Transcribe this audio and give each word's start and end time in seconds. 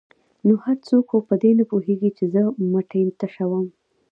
ـ 0.23 0.45
نو 0.47 0.53
هر 0.65 0.77
څوک 0.87 1.03
خو 1.11 1.17
په 1.29 1.35
دې 1.41 1.51
نه 1.59 1.63
پوهېږي 1.71 2.09
چې 2.17 2.25
زه 2.33 2.41
مټۍ 2.71 3.03
تشوم. 3.19 3.65